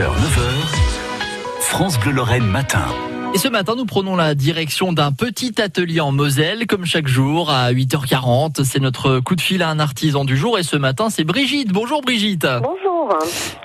6h, 0.00 0.06
9h, 0.06 1.60
France 1.60 2.00
Bleu 2.00 2.12
Lorraine 2.12 2.46
matin. 2.46 2.86
Et 3.34 3.38
ce 3.38 3.48
matin, 3.48 3.74
nous 3.76 3.84
prenons 3.84 4.16
la 4.16 4.34
direction 4.34 4.94
d'un 4.94 5.12
petit 5.12 5.60
atelier 5.60 6.00
en 6.00 6.10
Moselle, 6.10 6.66
comme 6.66 6.86
chaque 6.86 7.06
jour, 7.06 7.50
à 7.50 7.70
8h40. 7.70 8.64
C'est 8.64 8.80
notre 8.80 9.20
coup 9.20 9.36
de 9.36 9.42
fil 9.42 9.62
à 9.62 9.68
un 9.68 9.78
artisan 9.78 10.24
du 10.24 10.38
jour. 10.38 10.58
Et 10.58 10.62
ce 10.62 10.76
matin, 10.76 11.10
c'est 11.10 11.24
Brigitte. 11.24 11.70
Bonjour 11.70 12.00
Brigitte. 12.00 12.46
Bonjour. 12.62 13.10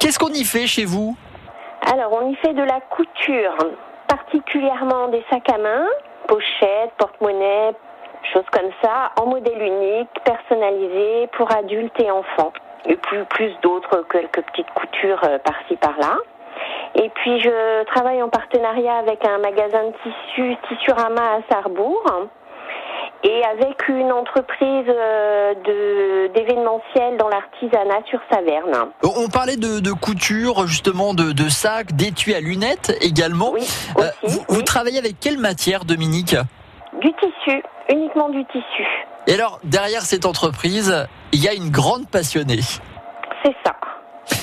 Qu'est-ce 0.00 0.18
qu'on 0.18 0.32
y 0.32 0.42
fait 0.42 0.66
chez 0.66 0.84
vous? 0.84 1.16
Alors, 1.86 2.12
on 2.20 2.28
y 2.28 2.34
fait 2.36 2.52
de 2.52 2.62
la 2.62 2.80
couture, 2.80 3.56
particulièrement 4.08 5.06
des 5.10 5.24
sacs 5.30 5.48
à 5.50 5.58
main, 5.58 5.86
pochettes, 6.26 6.94
porte-monnaie, 6.98 7.74
choses 8.32 8.48
comme 8.50 8.70
ça, 8.82 9.12
en 9.20 9.26
modèle 9.26 9.62
unique, 9.62 10.10
personnalisé 10.24 11.28
pour 11.36 11.52
adultes 11.52 12.00
et 12.00 12.10
enfants. 12.10 12.52
Et 12.86 12.96
plus, 12.96 13.24
plus 13.26 13.52
d'autres, 13.62 14.04
quelques 14.10 14.42
petites 14.42 14.70
coutures 14.74 15.20
euh, 15.24 15.38
par-ci 15.38 15.76
par-là. 15.76 16.16
Et 16.96 17.08
puis 17.10 17.40
je 17.40 17.84
travaille 17.86 18.22
en 18.22 18.28
partenariat 18.28 18.96
avec 18.98 19.24
un 19.24 19.38
magasin 19.38 19.84
de 19.88 19.92
tissus, 20.02 20.56
Tissurama 20.68 21.22
à 21.22 21.40
Sarrebourg, 21.50 22.04
et 23.24 23.42
avec 23.44 23.88
une 23.88 24.12
entreprise 24.12 24.86
euh, 24.88 25.54
de 25.54 26.26
d'événementiel 26.34 27.16
dans 27.16 27.28
l'artisanat 27.28 28.00
sur 28.06 28.20
Saverne. 28.30 28.90
On 29.02 29.28
parlait 29.28 29.56
de, 29.56 29.80
de 29.80 29.92
couture, 29.92 30.66
justement, 30.66 31.14
de, 31.14 31.32
de 31.32 31.48
sacs, 31.48 31.92
d'étuis 31.92 32.34
à 32.34 32.40
lunettes 32.40 32.96
également. 33.00 33.50
Oui, 33.52 33.62
Euh, 33.98 34.02
aussi, 34.22 34.36
vous, 34.36 34.44
vous 34.48 34.58
oui. 34.58 34.64
travaillez 34.64 34.98
avec 34.98 35.18
quelle 35.20 35.38
matière, 35.38 35.84
Dominique? 35.84 36.36
Du 37.04 37.12
tissu, 37.12 37.62
uniquement 37.90 38.30
du 38.30 38.44
tissu. 38.46 38.86
Et 39.26 39.34
alors, 39.34 39.60
derrière 39.62 40.00
cette 40.00 40.24
entreprise, 40.24 41.06
il 41.32 41.44
y 41.44 41.48
a 41.48 41.52
une 41.52 41.70
grande 41.70 42.08
passionnée. 42.10 42.60
C'est 43.44 43.54
ça. 43.64 43.74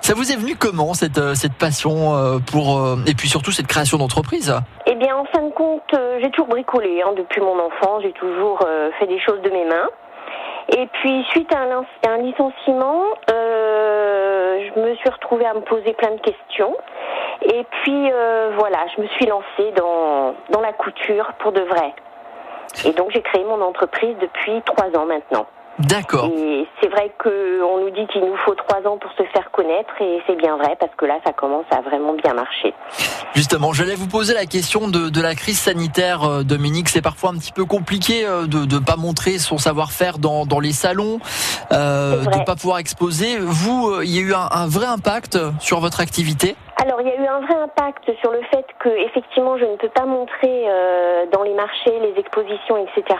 Ça 0.00 0.14
vous 0.14 0.32
est 0.32 0.36
venu 0.36 0.56
comment, 0.56 0.94
cette, 0.94 1.18
euh, 1.18 1.34
cette 1.34 1.52
passion 1.52 2.14
euh, 2.14 2.38
pour... 2.38 2.78
euh, 2.78 2.96
et 3.06 3.14
puis 3.14 3.28
surtout, 3.28 3.50
cette 3.50 3.66
création 3.66 3.98
d'entreprise? 3.98 4.54
Eh 4.86 4.94
bien, 4.94 5.14
en 5.16 5.26
fin 5.26 5.42
de 5.42 5.50
compte, 5.50 5.94
j'ai 6.22 6.30
toujours 6.30 6.48
bricolé 6.48 7.02
hein, 7.02 7.12
depuis 7.14 7.42
mon 7.42 7.58
enfance. 7.58 8.02
J'ai 8.02 8.12
toujours 8.12 8.60
euh, 8.64 8.90
fait 8.98 9.06
des 9.06 9.20
choses 9.20 9.42
de 9.42 9.50
mes 9.50 9.66
mains. 9.66 9.90
Et 10.78 10.86
puis, 10.86 11.24
suite 11.30 11.52
à 11.54 11.58
un, 11.58 12.16
licenciement, 12.18 13.02
euh, 13.30 14.70
je 14.74 14.80
me 14.80 14.94
suis 14.96 15.10
retrouvée 15.10 15.44
à 15.44 15.52
me 15.52 15.60
poser 15.60 15.92
plein 15.92 16.12
de 16.12 16.20
questions. 16.20 16.74
Et 17.42 17.66
puis, 17.82 18.10
euh, 18.10 18.52
voilà, 18.56 18.78
je 18.96 19.02
me 19.02 19.06
suis 19.08 19.26
lancée 19.26 19.72
dans, 19.76 20.34
dans 20.50 20.60
la 20.60 20.72
couture 20.72 21.32
pour 21.40 21.52
de 21.52 21.60
vrai. 21.60 21.94
Et 22.84 22.92
donc, 22.92 23.10
j'ai 23.12 23.22
créé 23.22 23.44
mon 23.44 23.60
entreprise 23.62 24.16
depuis 24.20 24.60
trois 24.64 24.88
ans 24.98 25.06
maintenant. 25.06 25.46
D'accord. 25.78 26.30
Et 26.34 26.66
c'est 26.80 26.88
vrai 26.88 27.12
qu'on 27.22 27.80
nous 27.80 27.90
dit 27.90 28.06
qu'il 28.06 28.22
nous 28.22 28.36
faut 28.46 28.54
trois 28.54 28.78
ans 28.90 28.96
pour 28.96 29.10
se 29.12 29.22
faire 29.24 29.50
connaître. 29.50 29.90
Et 30.00 30.22
c'est 30.26 30.36
bien 30.36 30.56
vrai 30.56 30.74
parce 30.80 30.92
que 30.96 31.04
là, 31.04 31.18
ça 31.22 31.34
commence 31.34 31.66
à 31.70 31.82
vraiment 31.82 32.14
bien 32.14 32.32
marcher. 32.32 32.72
Justement, 33.34 33.74
j'allais 33.74 33.94
vous 33.94 34.06
poser 34.08 34.32
la 34.32 34.46
question 34.46 34.88
de, 34.88 35.10
de 35.10 35.20
la 35.20 35.34
crise 35.34 35.58
sanitaire, 35.58 36.24
euh, 36.24 36.42
Dominique. 36.44 36.88
C'est 36.88 37.02
parfois 37.02 37.28
un 37.28 37.34
petit 37.34 37.52
peu 37.52 37.66
compliqué 37.66 38.24
euh, 38.24 38.46
de 38.46 38.64
ne 38.74 38.78
pas 38.78 38.96
montrer 38.96 39.36
son 39.36 39.58
savoir-faire 39.58 40.16
dans, 40.16 40.46
dans 40.46 40.60
les 40.60 40.72
salons, 40.72 41.18
euh, 41.72 42.24
de 42.24 42.38
ne 42.38 42.44
pas 42.44 42.56
pouvoir 42.56 42.78
exposer. 42.78 43.36
Vous, 43.38 44.00
il 44.02 44.16
y 44.16 44.18
a 44.18 44.22
eu 44.22 44.32
un, 44.32 44.48
un 44.50 44.66
vrai 44.66 44.86
impact 44.86 45.38
sur 45.60 45.80
votre 45.80 46.00
activité? 46.00 46.56
Alors, 46.78 47.00
il 47.00 47.08
y 47.08 47.10
a 47.10 47.16
eu 47.16 47.26
un 47.26 47.40
vrai 47.40 47.54
impact 47.54 48.04
sur 48.20 48.32
le 48.32 48.42
fait 48.50 48.66
que, 48.78 48.88
effectivement, 48.88 49.56
je 49.56 49.64
ne 49.64 49.76
peux 49.76 49.88
pas 49.88 50.04
montrer 50.04 50.64
euh, 50.68 51.24
dans 51.32 51.42
les 51.42 51.54
marchés, 51.54 51.98
les 52.00 52.14
expositions, 52.18 52.76
etc. 52.76 53.18